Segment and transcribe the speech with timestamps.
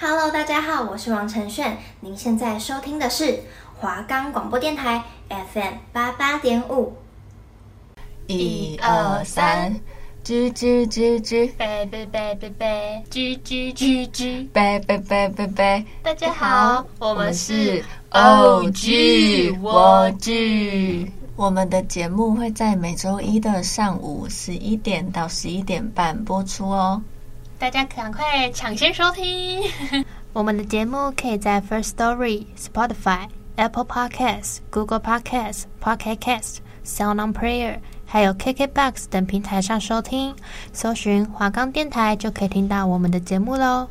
[0.00, 1.76] Hello，大家好，我是王承炫。
[1.98, 3.36] 您现在收听的是
[3.76, 6.92] 华冈广播电台 FM 八八点五。
[8.28, 9.74] 一二三，
[10.24, 15.84] 吱吱吱吱，贝贝贝贝贝，吱吱吱吱，贝贝贝贝贝。
[16.04, 21.10] 大家好，我们是 OG 我剧。
[21.34, 27.02] 我们的节目会在每周一的上午十一点到十一点半播出哦。
[27.58, 29.60] 大家赶快抢先收听
[30.32, 40.36] 我们的节目，可以在 First Story、Spotify、Apple Podcasts、Google Podcasts、Pocket Casts、Sound On Player，还有 KKBox 等平台上收听。
[40.72, 43.88] 搜寻华冈电台就可以听到我们的节目喽。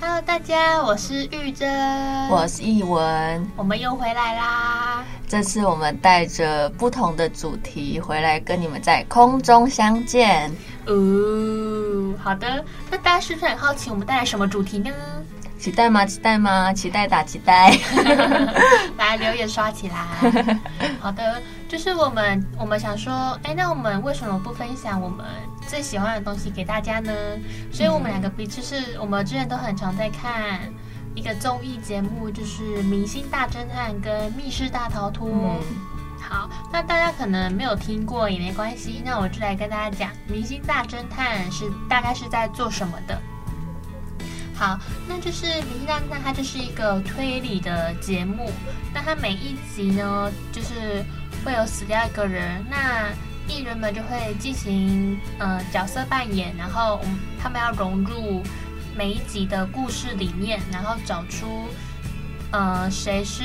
[0.00, 5.04] Hello，大家，我是玉珍，我是艺文，我们又回来啦。
[5.28, 10.50] 这次我们带着不同的主题回来跟你们在空中相见。
[10.86, 10.92] 哦，
[12.22, 14.90] 好的，那大家是不是很好奇我们带来什么主题呢？
[15.58, 16.04] 期待吗？
[16.04, 16.72] 期待吗？
[16.72, 17.74] 期待打期待，
[18.98, 20.06] 来留言刷起来。
[21.00, 25.24] 好的，就是我们我们想说，哎，那我们为什么不分享我们
[25.66, 27.12] 最喜欢的东西给大家呢？
[27.72, 30.60] 所以我们两个彼此是我们之前都很常在看
[31.14, 35.28] 一个综艺节目，就是《明星大侦探》跟《密室大逃脱》。
[35.32, 35.60] 嗯。
[36.28, 43.20] 好，那大家可能没有听过也没关系，那我就来跟大家讲，《明星大侦探》是大概是在做什么的。
[44.56, 48.50] 好，那就是《明星大侦探》，它就是一个推理的节目。
[48.92, 51.04] 那它每一集呢，就是
[51.44, 53.10] 会有死掉一个人，那
[53.46, 57.00] 艺人们就会进行呃角色扮演，然后
[57.40, 58.42] 他们要融入
[58.96, 61.68] 每一集的故事里面，然后找出
[62.54, 63.42] 呃谁是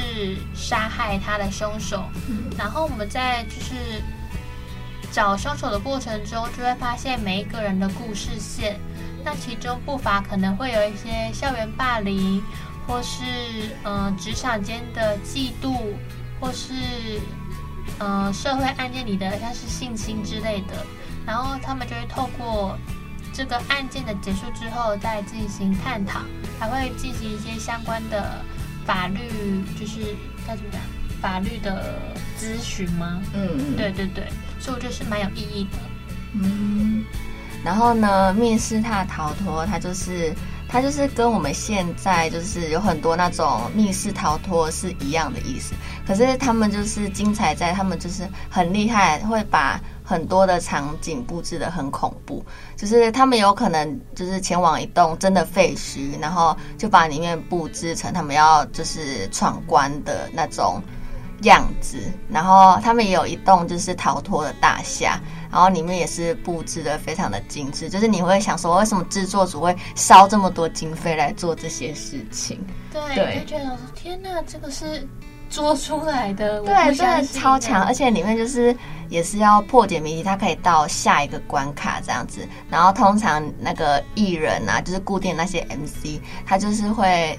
[0.54, 2.04] 杀害他的凶手。
[2.56, 3.74] 然后我们在就是
[5.12, 8.80] 找凶手的过程中，就会发现每一个人的故事线。
[9.26, 12.42] 那其中不乏可能会有一些校园霸凌，
[12.88, 13.24] 或是
[13.84, 15.76] 呃职场间的嫉妒，
[16.40, 16.72] 或是
[17.98, 20.86] 呃社会案件里的像是性侵之类的，
[21.26, 22.78] 然后他们就会透过
[23.34, 26.22] 这个案件的结束之后再进行探讨，
[26.60, 28.46] 还会进行一些相关的
[28.90, 29.20] 法律，
[29.80, 30.16] 就是
[30.48, 30.82] 该怎么讲，
[31.22, 31.94] 法律的
[32.40, 33.22] 咨询吗？
[33.36, 34.24] 嗯，对对对，
[34.60, 35.78] 所以我觉得是蛮有意义的。
[36.34, 37.06] 嗯。
[37.64, 40.34] 然后呢，密室大逃脱，他就是
[40.68, 45.76] 它就是跟我们现在就是有很多那种密室逃脱是一样的意思。
[46.08, 52.44] 可是他们就是精彩在他们就是很厉害，会把很多的场景布置的很恐怖。
[52.76, 60.82] 就是他们有可能就是前往一栋真的废墟，然后就把里面布置成他们要就是闯关的那种
[61.44, 62.00] 样子。
[62.28, 65.22] 然后他们也有一栋就是逃脱的大厦。
[65.52, 72.64] 然后里面也是布置的非常的精致，就是你会想说，为什么制作组会烧这么多经费来做这些事情？
[72.94, 75.08] 对，对就觉得说天哪，这个是
[75.50, 78.76] 做出来的，对，真的超强，而且里面就是
[79.10, 82.48] 也是要破解谜题，它可以到下一个关卡这样子。
[82.70, 87.38] 然后通常那个艺人啊，就是固定那些 MC，他就是会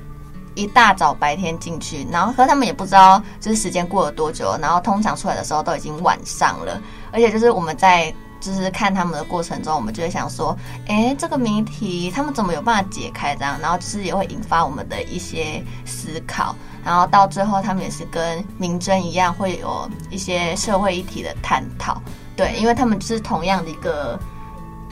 [0.57, 6.83] 一大早白天进去，然后和他们也不知道就是时间过了多久，然后通常出来的时候都已经晚上了。
[7.13, 10.57] 而且就是我们在就是看他们的过程中，我们就会想说，
[10.89, 13.59] 哎，这个谜题他们怎么有办法解开这样？
[13.61, 16.57] 然后就是也会引发我们的一些思考。
[16.83, 22.01] 然后到最后，他们也是跟明侦一样，会有一些社会议题的探讨。
[22.35, 24.19] 对，因为他们就是同样的一个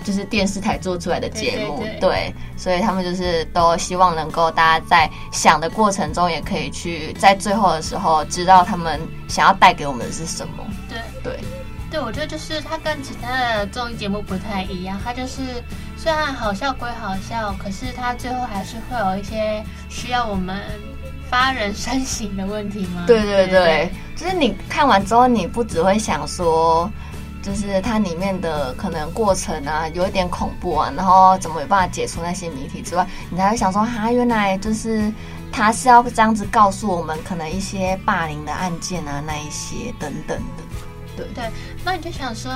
[0.05, 10.53] 就是电视台做出来的节目，对，对，对，对，所以他们就是都希望能够大家在想的过程中，也可以去在最后的时候知道他们想要带给我们的是什么。
[10.91, 10.99] 对
[11.91, 12.01] 对。
[12.01, 15.63] 我觉得就是它跟其他的综艺节目不太一样，它就是
[15.97, 20.57] 虽然好笑归好笑，可是它最后还是会有一些需要我们
[21.29, 23.05] 发人深省的问题吗？
[23.07, 26.91] 对对对，就是你看完之后，你不只会想说，
[27.43, 35.13] 就是它里面的可能过程啊，有一点恐怖啊，然后怎么有办法解除那些谜题之外，你还会想说，哈，原来就是
[35.53, 40.63] 他是要这样子告诉我们，可能一些霸凌的案件啊，那一些等等的。
[41.25, 41.51] 对，对，
[41.85, 42.51] 那你就想说，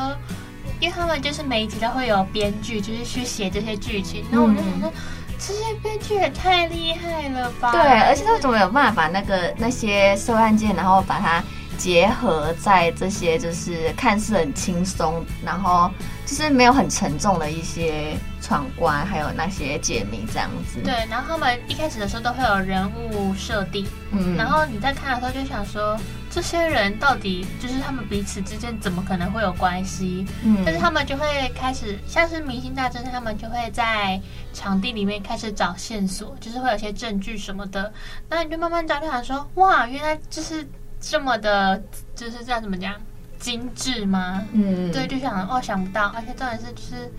[0.80, 4.24] 因为他们就是每一集都会有编剧，就是去写这些剧情。
[4.30, 4.92] 那、嗯、我就想说，
[5.38, 7.72] 这些编剧也太厉害了吧？
[7.72, 11.42] 对，而且他怎么有办法把那个那些社会案件，然后把它
[11.76, 15.90] 结合在这些就是看似很轻松，然后
[16.24, 20.78] 就是没有很沉重的一些闯关，还有那些解谜这样子。
[20.84, 25.98] 对，然后他们一开始的时候都会有人物设定，嗯，然后你在看的时候就想说，
[26.32, 30.26] 这些人到底就是他们彼此之间怎么可能会有关系？
[30.42, 34.20] 嗯，但是他们就会开始像是明星大侦探，他们就会在
[34.52, 37.92] 场地里面开始找线索，就是会有些证据什么的，
[38.28, 40.66] 那你就慢慢找，就想说，哇，原来就是。
[41.04, 41.82] 这么的，
[42.14, 42.94] 就是这样怎么讲，
[43.36, 44.40] 精致吗？
[44.52, 47.12] 嗯，对，就想哦，想不到，而且重点是就是，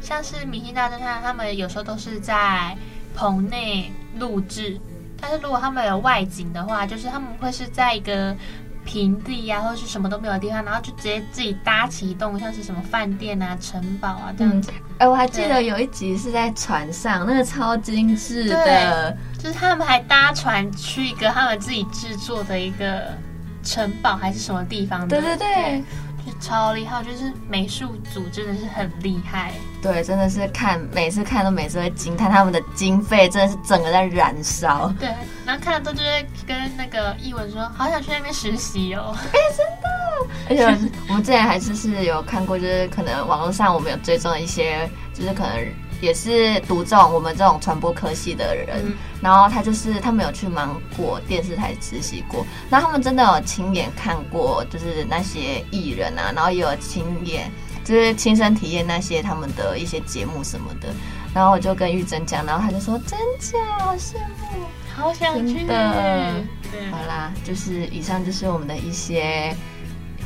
[0.00, 2.74] 像是《明星大侦探》，他们有时候都是在
[3.14, 4.80] 棚内录制，
[5.20, 8.34] 但是如果他们有外景的话，就是他们会是在一个
[8.84, 14.70] 平地呀、啊，或者是什么都没有的地方，然后就直接自己搭起一栋像是什么饭店啊、城堡啊这样子。
[14.98, 23.06] 哎、嗯，我还记得有一集是在船上，那个超精致的，就是他们还搭船去一个他们自己制作的一个。
[23.66, 25.20] 城堡还是什么地方的？
[25.20, 25.84] 对对对，就
[26.40, 29.52] 超厉害，就是美术组真的是很厉害。
[29.82, 34.92] 对，真的是看每次看都每次会惊叹他们的经费真的是整个在燃烧。
[34.98, 35.08] 对，
[35.44, 39.14] 然后看了都就会跟那个译文说，好想去那边实习哦。
[39.32, 39.96] 哎、欸，真的。
[40.48, 45.66] 而且我们之前还是是有看过，就是可能网络上我们有追踪一些，就是可能。
[46.00, 57.50] 也是读这种我们这种传播科系的人，嗯、然后他就是他们有去芒果电视台实习过，那他们真的有亲眼看过，就是那些艺人啊，然后也有亲眼
[57.84, 60.88] 就是亲身体验那些他们的一些节目什么的，
[61.34, 65.64] 然后我就跟玉珍讲，然后他就说真假，好羡慕，好想去。
[65.64, 66.34] 的。
[66.90, 69.56] 好啦，就是以上就是我们的一些。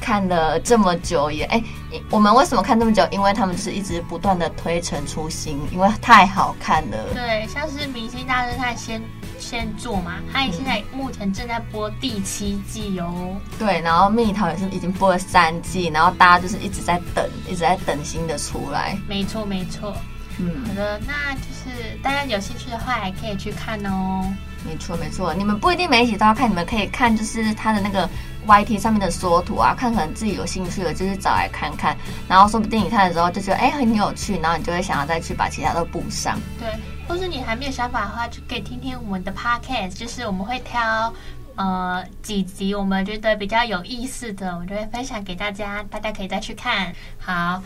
[0.01, 1.63] 看了这么久也哎，
[2.11, 3.07] 我们为什么看这么久？
[3.11, 6.97] 因为他们就是一直不断的推陈出新，因为太好看了。
[7.15, 9.01] 对，像是《明星大侦探》先
[9.39, 13.37] 先做嘛，他现在目前正在播第七季哦。
[13.59, 18.99] 对，然后《蜜桃》也是已经播了三季，然后大家就是一直在等，一直在等新的出来。
[19.07, 19.95] 没错，没错。
[20.39, 24.25] 嗯，好的，那就是大家有兴趣的话，还可以去看哦。
[24.67, 28.09] 没错，没错，你们不一定每一集都要看，你们可以看就是他的那个。
[28.51, 31.97] YT 上面的缩图啊，看可能自己有兴趣的，就是找来看看，
[32.29, 36.37] 然后说不定你看的时候就觉得哎很有趣，然后你就会想要再去把其他都补上。
[36.59, 36.69] 对，
[37.07, 41.13] 或是你还没有想法的话，就可以听听我们的 Podcast，就是我们会挑
[41.55, 46.93] 呃几集我们觉得比较有意思的，我们就会分享给大家，大家可以再去看。
[47.19, 47.63] 好，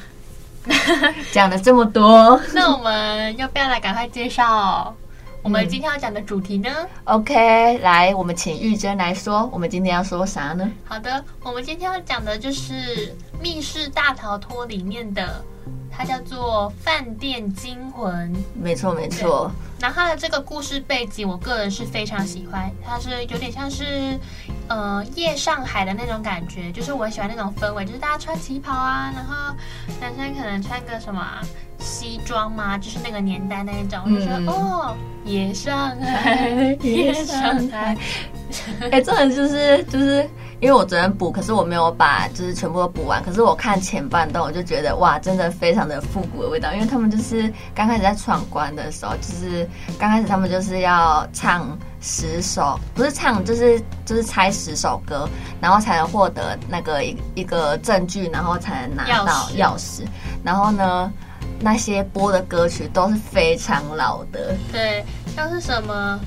[1.33, 4.95] 讲了这么多， 那我们要不要来赶快介绍？
[5.45, 6.71] 我们今天要讲的主题呢？
[6.75, 10.67] 嗯，OK，来，我们请玉珍来说，我们今天要说啥呢？
[10.87, 12.73] 好的，我们今天要讲的就是
[13.43, 15.45] 《密室大逃脱》里面的。
[15.97, 19.49] 它叫做《饭店惊魂》，没错没错。
[19.85, 22.73] 然后它的这个故事背景，我个人是非常喜欢。
[22.83, 24.19] 它是有点像是，
[24.67, 29.55] 呃，夜上海的那种感觉，就是我很喜欢那种氛围，就是大家穿旗袍啊，然后
[30.01, 31.23] 男生可能穿个什么
[31.79, 34.97] 西装嘛，就是那个年代那一种，嗯、我就觉得哦，
[35.27, 37.95] 夜上海，夜上海。
[38.91, 40.27] 哎，这种就是就是。
[40.65, 43.23] 因为我昨天补，可是我没有把就是全部都补完。
[43.23, 46.73] 可是我看前半段，我就觉得哇，真的非常的复古的味道。
[46.73, 49.69] 因为他们就是刚开始在闯关的时候，就是
[49.99, 55.29] 刚开始他们就是要唱十首，不是唱，就是就是猜十首歌，
[55.61, 60.01] 然后才能获得那个一一个证据，然后才能拿到钥匙。
[60.43, 61.13] 然后呢，
[61.61, 65.05] 那些播的歌曲都是非常老的，对，
[65.37, 66.19] 像是什么？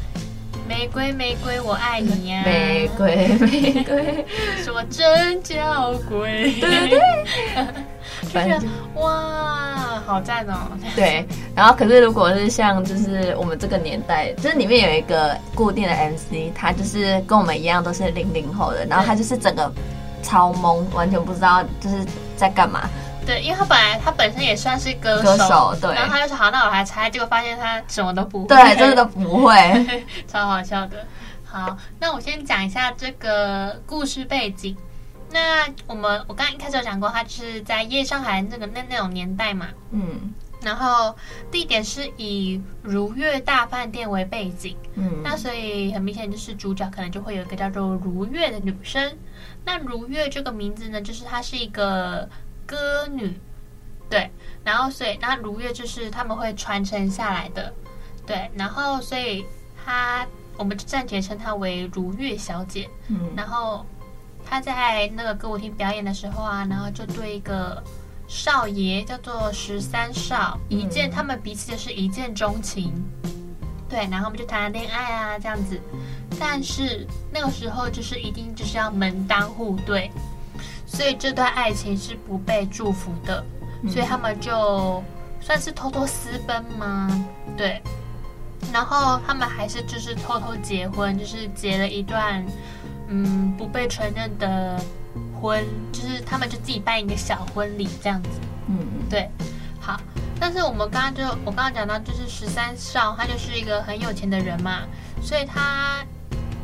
[0.68, 2.46] 玫瑰玫瑰我爱你呀、啊！
[2.46, 4.26] 玫瑰玫瑰
[4.64, 7.00] 说真娇贵，对对对，
[8.34, 8.60] 反正
[8.96, 10.68] 哇，好赞哦！
[10.96, 11.26] 对，
[11.56, 19.72] 然后可是如果是像就是我们这个年代，就是里面有一个固定的 MC，他就是跟我们一样都是零零后的，然后他就是整个
[20.22, 22.90] 超懵，完全不知道就是在干嘛。
[23.28, 31.06] 对，因为他本来他本身也算是歌手，歌手对，然后他就说好，那我还猜，结果发现他什么都不会，对，真的都不会， 超好笑的。
[31.44, 34.78] 好，那我先讲一下这个故事背景。
[35.30, 41.14] 那我们我刚刚一开始有讲过，他就是在夜上海那个那那种年代嘛，嗯，然后
[41.52, 49.18] 地点是以如月大饭店为背景，嗯，那所以很明显就是主角可能就会有一个叫做如月的女生。
[49.66, 52.30] 那如月这个名字呢，就是她是一个。
[52.68, 53.40] 歌女，
[54.10, 54.30] 对，
[54.64, 57.74] 然后所以那如月就是他们会传承下来的，
[58.26, 59.46] 对，然后所以
[59.84, 63.86] 她我们就暂且称她为如月小姐，嗯，然后
[64.46, 67.82] 她在那个歌舞厅表演的时候啊，然后就对一个
[68.28, 72.94] 少爷叫做十三少，一见他们彼此就是一见钟情，
[73.88, 75.80] 对，然后我们就谈了恋爱啊这样子，
[76.38, 80.12] 但是那个时候就是一定就是要门当户对，
[80.98, 83.46] 所以这段爱情是不被祝福的，
[83.88, 85.04] 所以他们就
[85.40, 87.08] 算是偷偷私奔吗？
[87.56, 87.80] 对，
[88.74, 92.44] 然后他们还是就是偷偷结婚，就是结了一段
[93.10, 94.82] 嗯不被承认的
[95.40, 98.30] 婚，就是他们就自己办一个小婚礼这样子，
[98.68, 99.30] 嗯，对，
[99.80, 100.02] 好。
[100.40, 104.80] 但是我们刚刚就我刚刚讲到，就是十三少他就是一个很有钱的人嘛，
[105.22, 106.04] 所以他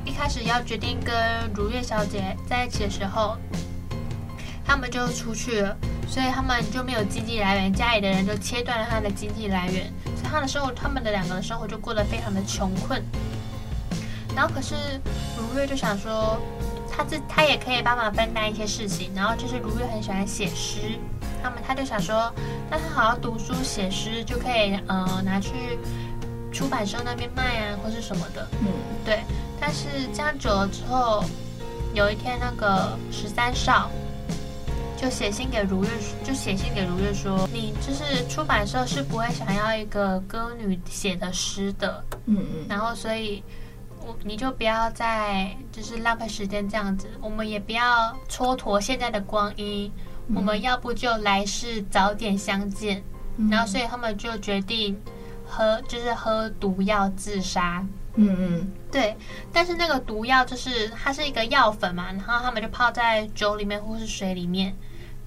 [0.06, 1.16] 一开始要决定跟
[1.54, 3.38] 如月小姐在一起的时候，
[4.66, 5.78] 他们就出去了，
[6.08, 13.04] 所以他们就没有经济来源，家里的人就切断了他的经济来源，所以他的生活，他们的两个人生活就过得非常的穷困。
[14.36, 14.76] 然后可是
[15.38, 16.40] 如月就想说，
[16.92, 20.98] 他自他也可以帮忙分担一些事情，然后就是如月很喜欢写诗。
[21.44, 22.34] 他们他就想说，
[22.72, 25.78] 那他好好读书写诗就可以，呃，拿去
[26.54, 28.48] 出版社那边卖啊，或是什么的。
[28.62, 28.68] 嗯，
[29.04, 29.20] 对。
[29.60, 31.24] 但是这样久了之后，
[31.94, 33.92] 有一天那个十三少
[35.04, 35.90] 就写信给如月，
[36.24, 42.02] 就写信给如月说，你就是出版社是不会想要一个歌女写的诗的。
[42.26, 42.66] 嗯嗯。
[42.70, 43.44] 然后所以，
[44.00, 49.92] 我你就不要再就是浪费时间这样子，我们也不要蹉跎现在的光阴。
[50.34, 53.04] 我们要不就来世早点相见，
[53.36, 54.98] 嗯、然后所以他们就决定
[55.46, 57.86] 喝，就是喝毒药自杀。
[58.16, 59.14] 嗯嗯，对。
[59.52, 64.74] 但是那个毒药就是它是一个药粉嘛，然后他们就泡在酒里面或是水里面，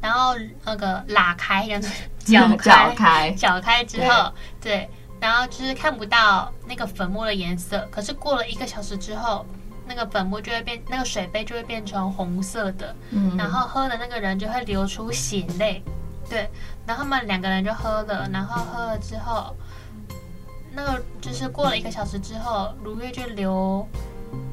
[0.01, 0.35] 然后
[0.65, 1.89] 那个拉开，然后
[2.19, 2.57] 搅
[2.95, 7.87] 开，搅开，之后，对，对，然后就是看不到那个粉末的颜色。
[7.91, 9.45] 可是过了一个小时之后。
[9.89, 15.81] 那个粉末就会变，那个水杯就会变成红色的，嗯，然后喝的那个人就会流出血泪，
[16.29, 16.51] 对，
[16.85, 19.55] 然后他们两个人就喝了，然后喝了之后，
[20.73, 23.89] 那个就是过了一个小时之后，如月就流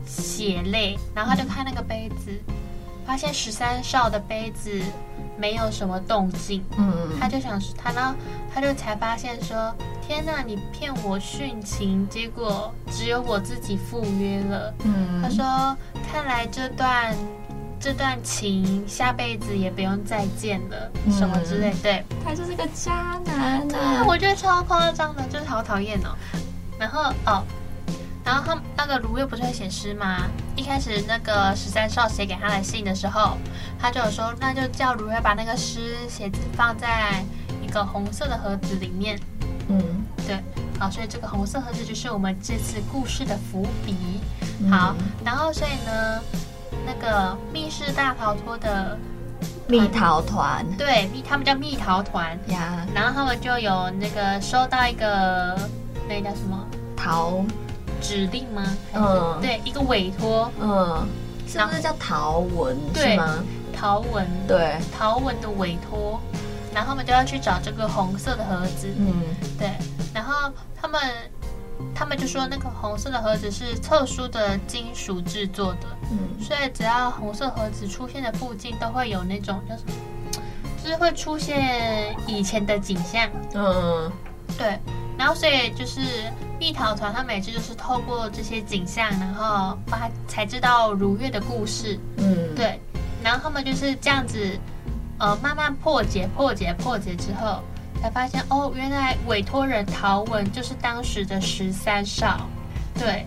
[0.06, 2.32] 血泪，然后他就看那个杯子，
[3.06, 4.82] 发现十三少的杯子
[5.38, 8.16] 没有什么动静，嗯，他就想他呢，
[8.54, 9.74] 他就才发现说。
[10.06, 14.74] 天呐，你骗我殉情，结果只有我自己赴约了。
[14.84, 15.78] 嗯，他说
[16.12, 17.16] ：“看来这段
[17.80, 23.66] 这段情下辈子也不用再见了，嗯、什么之类。”对，他就是个渣男。
[23.66, 26.10] 对，我觉得超夸张的，就是好讨厌哦。
[26.78, 27.42] 然后哦，
[28.24, 30.24] 然后他那个卢月不是会写诗吗？
[30.56, 33.38] 一开始那个十三少写给他的信的时候，
[33.80, 37.24] 他就有说：“那就叫卢月把那个诗写字放在
[37.62, 39.20] 一个红色的盒子里面。”
[39.70, 40.42] 嗯，对，
[40.80, 43.96] 好，所以这个红色盒子就是我们这次故事的伏笔。
[44.70, 46.22] 好，嗯、然后所以呢，
[46.86, 48.98] 那个密室大逃脱的
[49.68, 52.86] 蜜桃团，对，蜜他们叫蜜桃团呀。
[52.94, 55.58] 然后他们就有那个收到一个
[56.08, 56.66] 那个、叫什么
[56.96, 57.44] 桃
[58.04, 58.64] 指令吗？
[58.94, 61.08] 嗯，对，一个委托，嗯，
[61.48, 62.78] 是不是叫陶文？
[62.94, 63.44] 对吗？
[63.74, 66.22] 陶文，对，陶文的委托。
[66.74, 69.24] 然后他们就要去找这个红色的盒子，嗯，
[69.60, 69.70] 对。
[70.12, 71.00] 然后他们，
[71.94, 79.94] 他们就说那个红色的盒子是特殊的金属制作的，嗯，所以只要红色盒子出现的附近都会有那种叫什么，
[80.84, 84.12] 就是会出现以前的景象，嗯，
[84.58, 84.80] 对。
[85.18, 86.02] 然后所以就是
[86.60, 92.80] 蜜桃团，他每次就是透过这些景象，然后发才知道如月的故事，嗯，对。
[93.24, 94.58] 然后他们就是这样子。
[95.20, 97.62] 呃，慢慢破解、破解、破解之后，
[98.02, 102.42] 才发现哦，原来委托人陶文就是当时的十三少。
[102.96, 103.26] 对，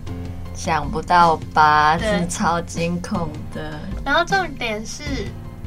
[0.53, 1.97] 想不到吧？
[1.97, 3.79] 是超惊恐的。
[4.05, 5.05] 然后重点是，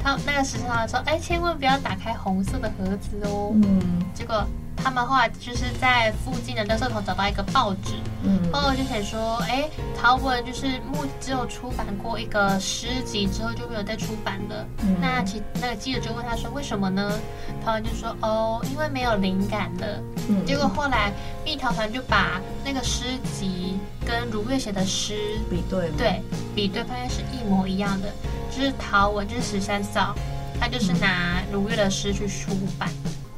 [0.04, 4.46] 他那个十三少说：“哎，千万不要打开红色的盒子哦。”嗯，结果。
[4.84, 7.94] 他们后来就是在附近的垃圾桶找到一个报纸，
[8.24, 9.70] 嗯，报纸就写说，哎，
[10.00, 14.66] 陶文就是目只有出版过一个诗集之后就没有再出版了。
[14.84, 17.20] 嗯、那其那个记者就问他说，为什么呢？
[17.64, 20.02] 陶文就说，哦，因为没有灵感了。
[20.30, 21.12] 嗯，结果后来
[21.44, 23.04] 蜜桃团就把那个诗
[23.38, 26.22] 集跟如月写的诗比对，对，
[26.56, 28.08] 比对发现是一模一样的，
[28.50, 30.16] 就是陶文就是十三嫂，
[30.60, 32.90] 他就是拿如月的诗去出版，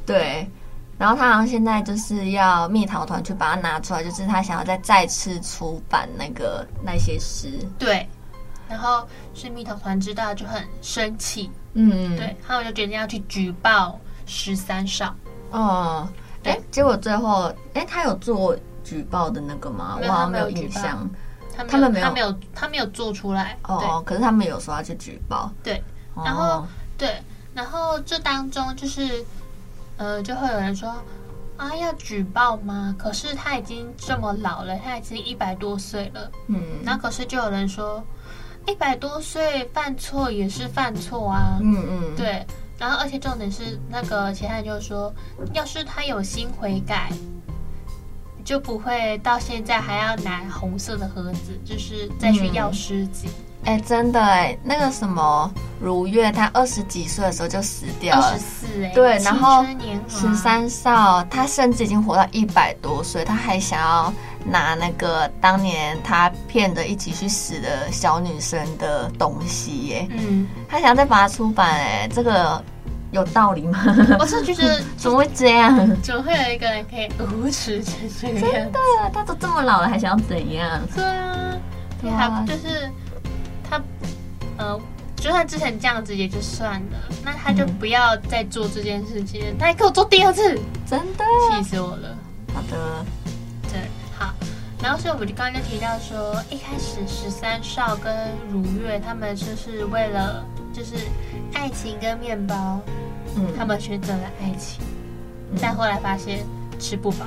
[0.06, 0.48] 对。
[0.98, 7.48] 然后他好像现在就是要蜜桃团去把它拿出来，就是他想要再再次出版那个那些诗。
[7.76, 8.08] 对，
[8.68, 15.12] 然后是蜜桃团知道就很生气，嗯，对，他们就决定要去举报十三少。
[15.50, 16.08] 哦，
[16.44, 19.98] 哎，结果最后，哎，他有做举报的那个吗？
[20.00, 21.10] 我好像没有印象。
[21.56, 23.58] 他们没有，他没有，他没有做出来。
[23.64, 25.50] 哦，可是他们有说要去举报。
[25.64, 25.82] 对，
[26.14, 26.64] 然后
[26.96, 27.20] 对，
[27.54, 29.24] 然后这当中就是。
[30.02, 30.92] 呃，就会有人说，
[31.56, 32.92] 啊，要举报吗？
[32.98, 36.28] 可是他已经这么老了，他已经一百多岁了。
[36.48, 38.02] 嗯，然后可是就有人说，
[38.66, 41.56] 一百多岁犯错也是犯错啊。
[41.62, 42.44] 嗯嗯，对。
[42.80, 45.14] 然后而且重点是，那个其他人就说，
[45.52, 47.12] 要是他有心悔改，
[48.44, 53.30] 就不会到现在还要拿红色的盒子，就是再去要尸检。
[53.30, 55.48] 嗯哎、欸，真的哎，那个什么
[55.80, 59.64] 如月，他二十几岁的时候就死掉了，二十四哎，对，然后
[60.08, 64.12] 十三少他甚至已经活到一百多岁，他还想要
[64.44, 72.60] 拿那个当年他骗着一起去死的小女生的东西耶，嗯，他想要再把它出版哎，这个
[73.12, 73.78] 有道理吗？
[74.18, 75.76] 我是觉得 怎么会这样？
[76.02, 78.40] 怎么会有一个人可以无耻成这样？
[78.40, 78.78] 真的，
[79.14, 80.80] 他都这么老了，还想要怎样？
[80.96, 81.56] 对啊，
[82.00, 82.90] 对啊，就是。
[83.72, 83.80] 他，
[84.58, 84.78] 呃，
[85.16, 91.24] 就算之前这样子也就算了，那他就不要再做这件事情，嗯、他还给我做第二次，真的？
[91.56, 92.14] 气死我了。
[92.52, 93.04] 好的，
[93.72, 93.80] 对，
[94.14, 94.34] 好，
[94.82, 98.14] 然后所以我们就刚刚就提到说，一开始十三少跟
[98.50, 100.96] 如月他们就是为了就是
[101.54, 102.78] 爱情跟面包，
[103.36, 104.84] 嗯，他们选择了爱情，
[105.50, 106.44] 嗯、但后来发现。
[106.82, 107.24] 吃不饱。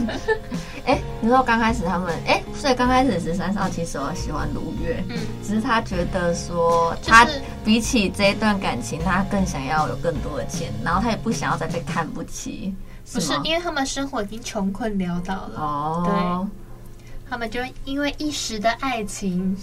[0.86, 7.28] 哎，你说刚开始他们哎，所以刚开始十三少其实我喜欢卢月，嗯，只是他觉得说他
[7.64, 12.74] 比起这一段感情，他更想要有更多的钱，然后他也不想要再被看不起。
[13.12, 15.60] 不是，因为他们生活已经穷困潦倒了。
[15.60, 19.54] 哦，对，他们就因为一时的爱情，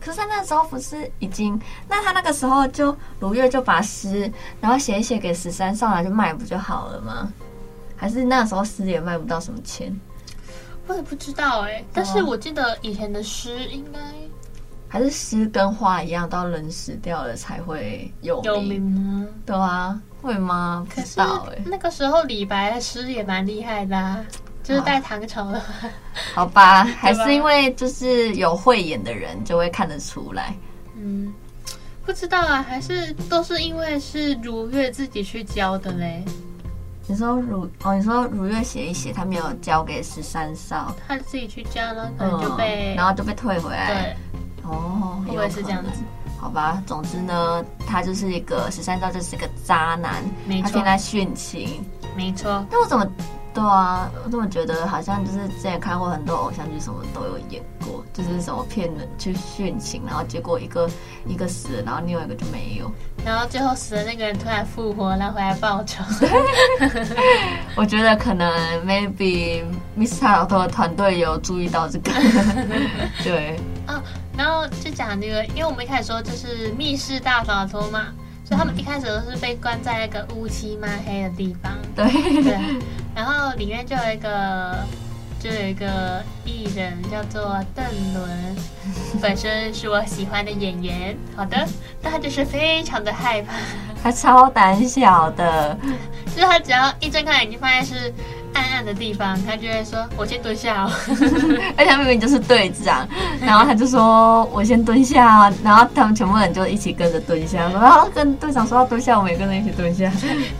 [0.00, 1.58] 可是他那时候不是已经？
[1.88, 4.30] 那他那个时候就如月就把诗，
[4.60, 7.32] 然后写一写给十三少来就卖不就好了吗？
[7.96, 9.94] 还是那时候诗也卖不到什么钱，
[10.86, 11.84] 我也不知道哎、欸。
[11.92, 13.98] 但是我记得以前的诗应该
[14.88, 19.26] 还是诗跟画一样，到人死掉了才会有名，有名吗？
[19.44, 20.86] 对啊，会吗？
[20.94, 21.58] 不知道哎。
[21.64, 24.24] 那个时候李白的诗也蛮厉害的、啊，
[24.62, 25.60] 就是在唐朝的。
[26.34, 30.54] 好 吧，还是因为就是有慧眼的人就会看得出来。
[30.96, 31.34] 嗯，
[32.04, 36.24] 不知道啊，还是都是因为是如月自己去教的嘞。
[37.08, 44.16] 你说如哦，你说如月写一写，他没有交给十三少，他自己去交了，可能就被、嗯，然后就被退回来。
[44.62, 45.90] 对，哦，以为是这样子。
[46.38, 50.22] 好吧，总之呢，他就是一个十三少，就是一个渣男，
[50.62, 51.84] 他现在殉情，
[52.16, 52.64] 没错。
[52.70, 53.06] 那我怎么？
[53.56, 60.86] 对啊，我怎么觉得好像就是之前看过很多偶像剧，什么都有演过，就是什么骗人去殉情，然后结果一个
[61.26, 62.92] 一个死了，然后另外一个就没有，
[63.24, 66.04] 然后最后死的那个人突然复活，然后回来报仇。
[67.76, 68.52] 我觉得可能
[68.86, 69.64] maybe
[69.96, 70.30] Mr.
[70.30, 72.12] 老头的团队有注意到这个，
[73.24, 73.58] 对。
[73.88, 74.02] 哦，
[74.36, 78.08] 然后就讲那个，因为我们一开始说就是密室大逃脱嘛。
[78.44, 82.06] 所以他们一开始都是被关在那个乌漆嘛黑的地方，对
[82.44, 82.56] 对，
[83.16, 84.76] 然后里面就有一个，
[85.40, 88.56] 就有一个艺人叫做邓伦，
[89.22, 91.16] 本身是我喜欢的演员。
[91.34, 91.66] 好的，
[92.02, 93.54] 但他就是非常的害怕，
[94.02, 95.76] 他超胆小的，
[96.36, 98.12] 就是他只要一睁开眼睛，发现是。
[98.56, 100.90] 暗暗的地方，他就会说：“我先蹲下哦。
[101.76, 103.06] ”而且他明明就是队长，
[103.40, 110.10] 然后他就说：“我先蹲下哦。”然后他们全部人就一起跟着蹲下，然后跟队长说要蹲下，我们也跟着一起蹲下。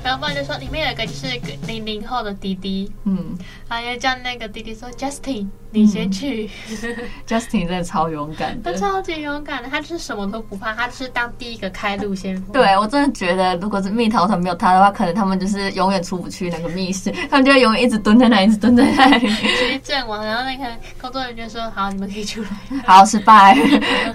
[0.05, 1.27] 然后不然就说里面有一个就是
[1.67, 3.37] 零零后的弟弟，嗯，
[3.69, 5.47] 他就叫那个弟弟说：“Justin，
[5.81, 6.51] 你先去。
[6.83, 12.53] 嗯” Justin 真的超勇敢的，他超级勇敢的，他就是什么都不怕，他就是当第一个开路先锋。
[12.53, 17.77] 对，我真的觉得，如果是蜜桃团没有他的话，可能他们就是永远出不去那个密室，他们就会永远。
[17.87, 20.25] 一直蹲在那里，一直蹲在那里， 直接阵亡。
[20.25, 20.65] 然后那个
[21.01, 22.49] 工作人员就说：“好，你们可以出来。
[22.85, 23.57] ”好，失败，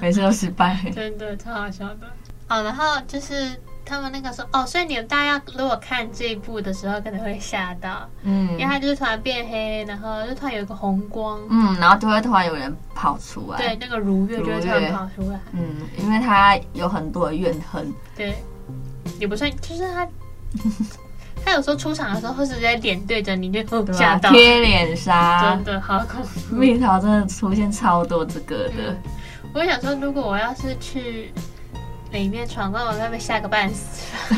[0.01, 2.07] 每次都失败，真的超好笑的。
[2.47, 3.49] 好，然后就是
[3.91, 18.33] 他们那个时候，哦，所以你们大家如果看这一部的时候，可能会吓到，嗯，因为它就是突然变黑，然后就突然有一个红光，嗯，然后就会突然有人跑出来，对，那个如月就会突然跑出来，嗯，因为他有很多的怨恨，对，
[19.19, 20.07] 也不算，就是他。
[21.43, 24.29] 他有时候出场的时候会直接脸对着你，就吓到。
[24.29, 26.55] 贴脸杀，真的好恐怖。
[26.55, 28.73] 蜜桃真的出现超多这个的。
[28.91, 28.97] 嗯、
[29.55, 31.33] 我想说，如果我要是去。
[32.19, 34.01] 里面闯关，我都被吓个半死。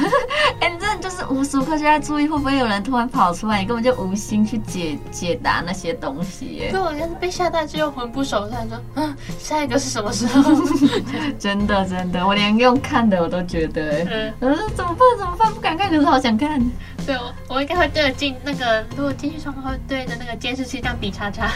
[0.60, 3.62] 哎、欸，你真的就是无时无刻就在注意，会不会有人突然跑出来？
[3.62, 6.72] 你根本就无心去解解答那些东西耶。
[6.72, 10.54] 对，我就是被吓到就又魂不守舍，说嗯，下一个是什么时候？
[11.40, 15.00] 真的真的，我连用看的我都觉得，嗯，我说，怎么办？
[15.18, 15.54] 怎么办？
[15.54, 16.62] 不敢看，可是好想看。
[17.06, 21.48] 对，我我应该会对着进那个，如果进去闯关会对着那个监视器这样比叉叉。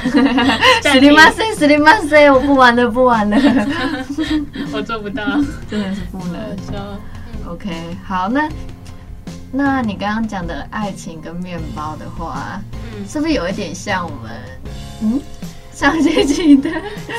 [0.81, 3.37] 死里马塞，死里马塞，我不玩了，不玩了。
[4.73, 5.23] 我做不到，
[5.69, 6.01] 真的是。
[6.11, 6.35] 不能
[6.69, 6.97] 说
[7.51, 7.69] ，OK，
[8.05, 8.49] 好，那
[9.51, 14.31] 那你刚刚讲的爱情跟面包的话，嗯，是不是有一点像我们
[15.01, 15.21] 嗯
[15.73, 16.69] 上学期的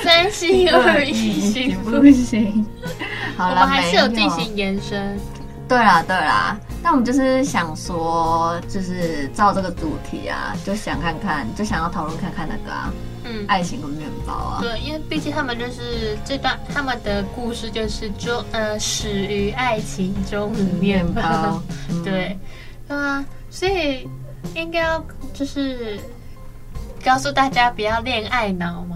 [0.05, 2.67] 三心二意行不行？
[3.37, 5.19] 好了，我们还是有进行延伸。
[5.69, 6.59] 对啦，对啦。
[6.83, 12.93] 那我们就是想说，就是照这个主题啊，就想看看，就想要讨论看看那个啊，
[13.25, 14.59] 嗯，爱情跟面包啊。
[14.61, 21.21] 对，因为毕竟他们就是这段他们的故事，就是中呃始于爱情终于面包。
[21.21, 22.39] 面包嗯、 对，
[22.89, 24.09] 啊，所以
[24.55, 25.99] 应该要就是
[27.05, 28.87] 告诉大家不要恋爱脑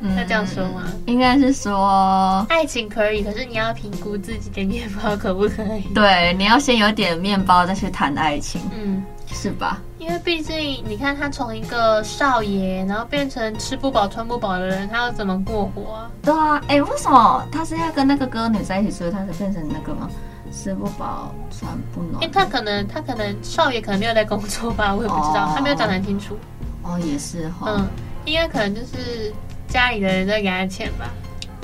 [0.00, 0.14] 吗？
[0.16, 0.82] 要这样说吗？
[1.06, 5.82] 应该是说爱情可以，可是你要评估自己的面包可不可以？
[5.94, 9.80] 对，你要先有点面包再去谈爱情，嗯，是吧？
[9.98, 16.10] 因为毕竟你看他从一个少爷，然后变成吃不饱穿不饱的人，他要怎么过活啊？
[16.22, 20.08] 对啊，哎，为什么他是要跟那个歌女在一起，所以他才变成那个吗？
[20.52, 22.22] 吃不饱穿不暖？
[22.22, 26.36] 哎，他可能他可能少爷可能没有在工作吧，我也不知道，哦、他没有讲得很清楚。
[26.82, 27.88] 哦，也是哈，嗯，
[28.26, 29.32] 应该可能就是。
[29.68, 31.10] 家里的人在给他钱吧？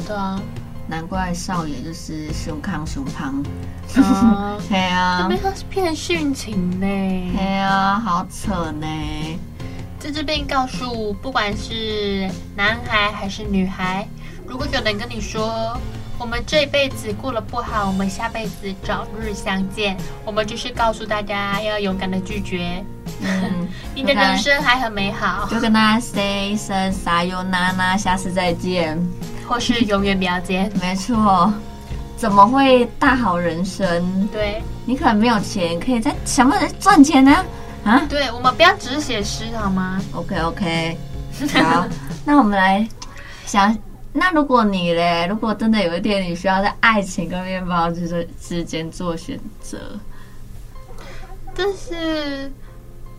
[0.06, 0.40] 对啊，
[0.88, 3.42] 难怪少爷就是胸康胸胖。
[3.96, 6.86] 哦， 对啊，这边他是骗殉情呢。
[7.36, 8.86] 对啊，好扯呢。
[9.98, 14.08] 在这边告诉，不管是男孩还是女孩，
[14.46, 15.78] 如果有人跟你说，
[16.18, 22.82] 我们这辈子过得不好，我们下辈子早日相见，我们就是告诉大家要勇敢的拒绝。
[23.22, 23.59] 嗯，
[24.00, 28.98] 你的人生还很美好，就跟大家 say 一声撒由那拉，下次再见，
[29.46, 30.72] 或是永远不要见。
[30.80, 31.52] 没错，
[32.16, 34.26] 怎么会大好人生？
[34.28, 37.44] 对，你可能没有钱，可以在想办法赚钱呢？
[37.84, 40.98] 啊，对，我们不要只写诗好吗？OK OK，
[41.62, 41.86] 好，
[42.24, 42.88] 那我们来
[43.44, 43.76] 想，
[44.14, 49.78] 那如果你嘞，如果真的有一天你需要在爱情跟面包之之间做选择，
[51.54, 52.50] 但是。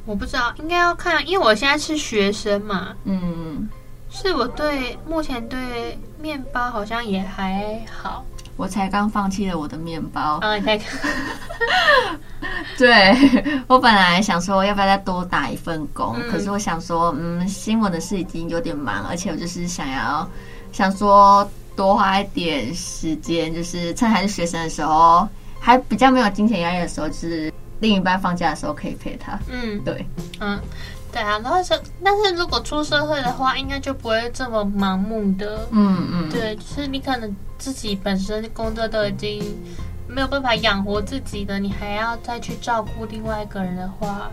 [0.06, 2.90] 我不知道，应该要看，因为我现在是学生嘛。
[3.06, 3.70] 嗯，
[4.10, 8.26] 是我对目前对面包好像也还好。
[8.58, 10.40] 我才刚放弃了我的面包。
[10.42, 10.80] 啊，你看。
[12.78, 20.28] 对，我本来想说要不要再多打一份工，嗯、可是我想说，嗯，新闻的事已经有点忙，而且我就是想要
[20.72, 25.28] 想说多花一点时间，就是趁还是学生的时候，
[25.60, 27.52] 还比较没有金钱压力的时候，就是。
[27.82, 29.38] 另一半放假的时候可以陪他。
[29.50, 30.06] 嗯，对，
[30.39, 30.58] 嗯，
[31.12, 31.38] 对啊。
[31.44, 35.67] 然后是，但是如果出社会的话，应该就不会这么盲目的。
[35.72, 39.44] 嗯嗯，对，就是你可能自己本身工作都已经
[40.08, 44.32] 没有办法养活自己的，你还要再去照顾另外一个人的话，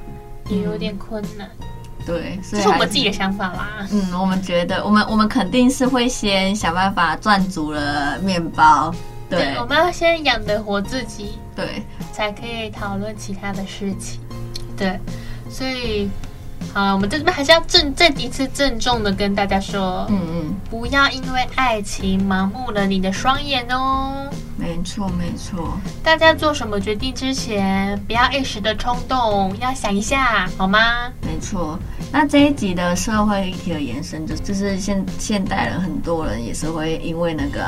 [0.49, 1.49] 也有点困难。
[1.61, 3.87] 嗯、对，这是我们自己的想法啦。
[3.91, 8.95] 嗯，我们觉得，我们我们肯定是会先想办法赚足了面包。
[9.31, 11.39] 对，对，我们要先养得活自己。
[11.67, 11.83] 对。
[12.13, 14.19] 才可以讨论其他的事情，
[14.77, 14.99] 对，
[15.49, 16.11] 所以，
[16.75, 24.29] 好，我们这边还是要郑再一次郑重的跟大家说，嗯嗯，不要因为爱情盲目了你的双眼哦。
[24.57, 30.81] 没错没错，大家做什么决定之前，不要一时的冲动，要想一下，好吗？
[31.21, 31.79] 没错，
[32.11, 37.63] 那这一集的社会议题的延伸，就就是现现代人很多人也是会因为那个。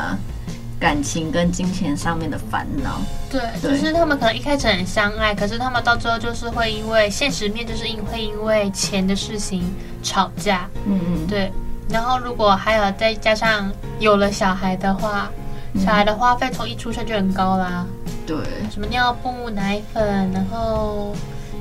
[0.81, 9.63] 感情跟金钱上面的烦恼，对，就是他们可能一开始很相爱，可是他们到最后就是会因为现实面，就是因会因为钱的事情
[10.03, 11.53] 吵架，嗯嗯，对。
[11.91, 15.31] 然后如果还有再加上有了小孩的话，
[15.79, 17.85] 小孩的花费从一出生就很高啦，
[18.27, 18.39] 对，
[18.73, 21.15] 什么尿布、奶粉，然后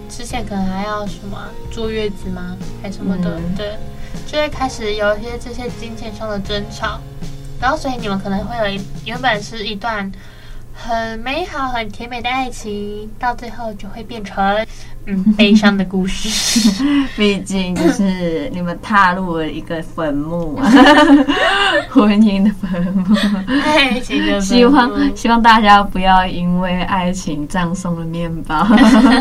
[0.08, 1.38] 之前可能还要什么
[1.70, 2.56] 坐月子吗？
[2.82, 3.76] 还什么的，嗯、对，
[4.26, 7.02] 就会开始有一些这些金钱上的争吵。
[7.62, 10.10] 然后，所以你们可能会有一原本是一段
[10.74, 14.66] 很美好、很甜美的爱情，到最后就会变成
[15.06, 16.30] 嗯悲伤的故事。
[17.18, 20.72] 毕竟就是你们踏入了一个坟墓啊，
[21.92, 23.14] 婚姻的坟墓，
[23.62, 24.42] 爱情的坟墓。
[24.42, 28.64] 希望希望大家不要因为爱情葬送了面包。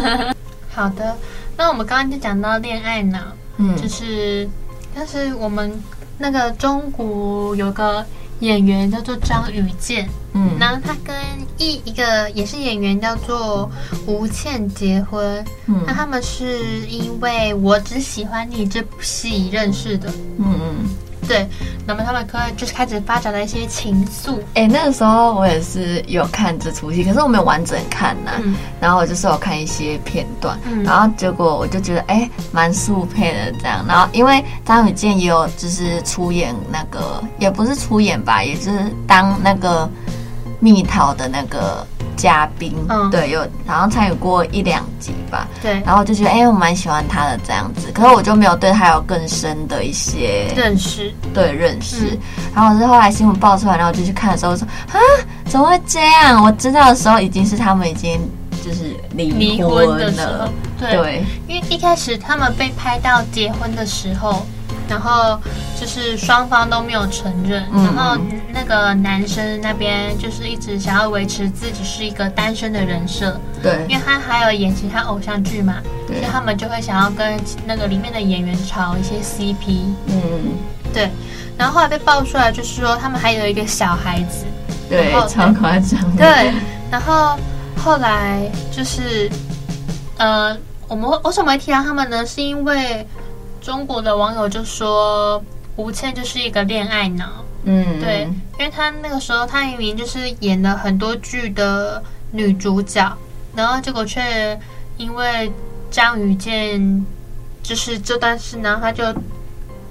[0.70, 1.16] 好的，
[1.56, 3.18] 那我们刚刚就讲到恋爱脑，
[3.56, 4.48] 嗯，就是
[4.94, 5.72] 但是我们
[6.18, 8.06] 那个中国有个。
[8.40, 11.14] 演员叫做张雨健，嗯，然后他跟
[11.56, 13.70] 一一个也是演员叫做
[14.06, 20.90] 吴倩结婚，嗯，那他们是因为我只喜欢你这部戏认识的，嗯嗯。
[21.26, 21.46] 对，
[21.86, 24.38] 那么他们可能就是开始发展了一些情愫。
[24.54, 28.40] 哎、欸，那个时候我也是有看这出戏，可是我没有完整看呐、啊。
[28.42, 33.84] 嗯、然后我就是有看一些片段，嗯、然后结果我就觉得哎，蛮速配的这样。
[33.86, 39.88] 然后因为张雨健也有就是出演那个，也不是出演吧，也就是当那个
[40.60, 52.10] 蜜桃的那个嘉宾，嗯，对，有好像参与过一两集吧，对，然后就觉得哎、欸，我蛮喜欢他的这样子，可是我就没有对他有更深的一些认识，对认识。
[52.10, 52.18] 嗯、
[52.54, 54.98] 然后我是后来新闻爆出来，然后就去看的时候说啊，
[55.46, 56.42] 怎么会这样？
[56.42, 58.20] 我知道的时候已经是他们已经
[58.64, 64.44] 就是离婚了，婚的时候，对，对，因为一开始他们被拍到结婚的时候。
[64.88, 65.38] 然后
[65.78, 68.16] 就是双方都没有承认，嗯、然后
[68.52, 75.74] 那个男生那边就是一直想要维持自己是一个单身的人设，对，因为他还有演其他偶像剧嘛，
[76.06, 80.56] 所以他们就会想要跟那个里面的演员炒一些 CP，嗯，
[80.94, 81.10] 对，
[81.56, 84.46] 然后后来被爆出来，就是说他们还有一个小孩子，
[84.88, 86.52] 对，超夸张，对，
[86.90, 87.38] 然后
[87.76, 89.30] 后来就是，
[90.16, 90.56] 呃，
[90.88, 92.24] 我们为什么会提到他们呢？
[92.24, 93.06] 是因为。
[93.60, 95.42] 中国的网友就说
[95.76, 97.26] 吴倩就是一个恋爱脑，
[97.64, 103.16] 嗯，对，因为她那个时候她明明就是演了很多剧的女主角，
[103.54, 104.58] 然后结果却
[104.96, 105.52] 因为
[105.90, 107.06] 张雨健
[107.62, 109.04] 就是这段事，然后她就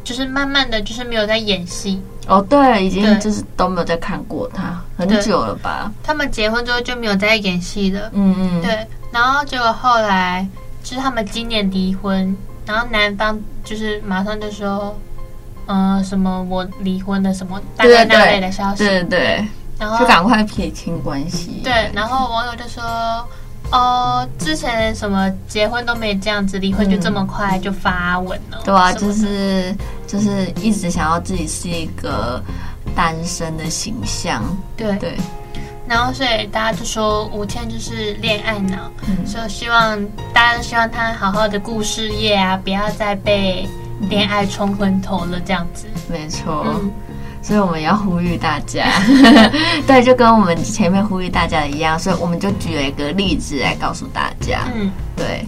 [0.04, 2.02] 就是慢慢的就是没有在演戏。
[2.28, 5.90] 哦，对，已经就是都没有再看过她很久了吧？
[6.04, 10.46] 他们结婚之后就没有再演戏了，嗯嗯，对，然后结果后来
[10.84, 12.36] 就是他们今年离婚。
[12.68, 14.94] 然后男方就是马上就说，
[15.66, 19.48] 呃，什么我离婚的什么大概那类的消息，对对，对，对，
[19.80, 21.62] 然后就赶快撇清关系。
[21.64, 22.84] 对，然后网友就说，
[23.72, 28.58] 哦，之前什么结婚都没这样子，离婚就这么快就发文了。
[28.58, 29.74] 嗯、对啊，就是
[30.06, 32.44] 就是一直想要自己是一个
[32.94, 34.44] 单身的形象。
[34.76, 35.12] 对对。
[35.12, 35.18] 对
[35.88, 39.97] 然后，所以大家就说吴倩就是恋爱脑，嗯、所以希望
[40.34, 43.67] 大家都希望她好好的顾事业啊，不要再被
[44.10, 45.88] 恋爱冲昏头了，这样子。
[46.10, 46.91] 没错，嗯、
[47.41, 48.86] 所以我们要呼吁大家，
[49.88, 54.65] 对，就跟我们前面呼吁大家的一样，所以我们就举了一个例子来告诉大家。
[54.76, 55.45] 嗯，对。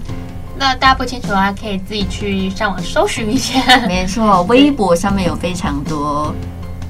[0.57, 3.59] 那大家不清楚的话，可以自己去上网搜寻一下。
[3.87, 6.33] 没错， 微博上面有非常多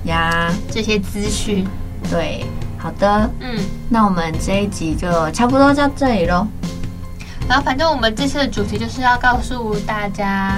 [0.06, 1.68] 呀这些资讯。
[2.10, 2.46] 对。
[2.82, 6.48] 好的，嗯，那我们这一集就差不多到这里喽。
[7.48, 10.58] 然后，反正我们这次的主题就是要告诉大家，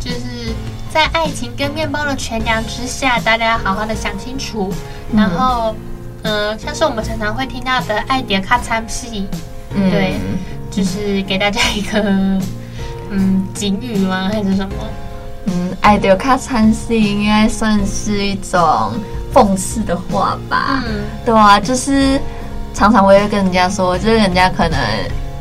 [0.00, 0.52] 就是
[0.92, 4.72] 在爱情跟面包的权量之下，大家要好好的想清楚。
[5.12, 5.72] 嗯、然后，
[6.22, 9.28] 嗯、呃，像是我们常常会听到的“爱点卡餐戏”，
[9.72, 10.16] 嗯、对，
[10.68, 12.00] 就是给大家一个
[13.10, 14.28] 嗯警语吗？
[14.32, 14.74] 还是什么？
[15.46, 18.92] 嗯，爱点卡餐戏应该算是一种。
[19.32, 22.20] 讽刺的话吧，嗯，对啊，就是
[22.74, 24.78] 常常我会跟人家说，就是人家可能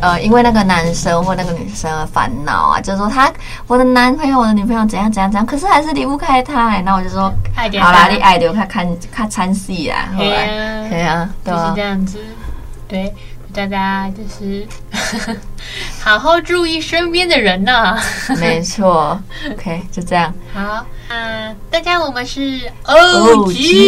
[0.02, 3.32] 呃，因为那个男生或那个女生而烦恼啊，就是说他
[3.68, 6.82] 我的男朋友、我的女朋友怎样怎样怎样，可是还是离不开他，欸。
[6.82, 12.18] 那我就说，好啦，你爱留他看看参戏啊，对啊，对啊，就是这样子，
[12.88, 13.14] 对。
[13.54, 14.66] 大家就是
[16.02, 18.02] 好好注意身边的人呢、啊。
[18.40, 20.34] 没错，OK，就这样。
[20.54, 23.80] 好，嗯，大家我们是 OG，OG，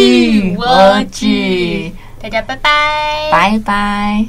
[2.20, 4.26] 大家拜拜，拜拜。